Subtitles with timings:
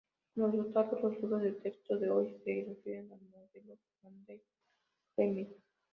[0.33, 5.53] Como resultado, los libros de texto de hoy se refieren al modelo Mundell-Fleming.